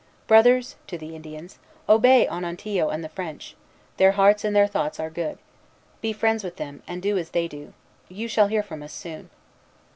[0.25, 3.55] "Brothers," to the Indians, "obey Onontio and the French.
[3.97, 5.37] Their hearts and their thoughts are good.
[6.01, 7.73] Be friends with them, and do as they do.
[8.09, 9.29] You shall hear from us soon."